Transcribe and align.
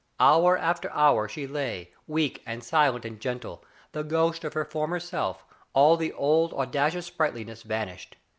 Hour 0.19 0.57
after 0.57 0.89
hour 0.93 1.27
she 1.29 1.45
lay, 1.45 1.91
weak 2.07 2.41
and 2.43 2.63
silent 2.63 3.05
and 3.05 3.19
gentle, 3.19 3.63
the 3.91 4.03
ghost 4.03 4.43
of 4.43 4.53
her 4.53 4.65
former 4.65 4.99
self, 4.99 5.45
all 5.73 5.95
the 5.95 6.11
old 6.13 6.55
audacious 6.55 7.05
sprightliness 7.05 7.61
vanished. 7.61 8.15